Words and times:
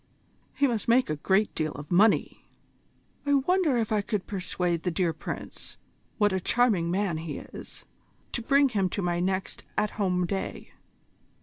"He 0.55 0.65
must 0.65 0.87
make 0.87 1.11
a 1.11 1.15
great 1.15 1.53
deal 1.53 1.73
of 1.73 1.91
money!" 1.91 2.47
"I 3.23 3.35
wonder 3.35 3.77
if 3.77 3.91
I 3.91 4.01
could 4.01 4.25
persuade 4.25 4.81
the 4.81 4.89
dear 4.89 5.13
Prince 5.13 5.77
what 6.17 6.33
a 6.33 6.39
charming 6.39 6.89
man 6.89 7.17
he 7.17 7.37
is! 7.37 7.85
to 8.31 8.41
bring 8.41 8.69
him 8.69 8.89
to 8.89 9.03
my 9.03 9.19
next 9.19 9.63
At 9.77 9.91
Home 10.01 10.25
day?" 10.25 10.73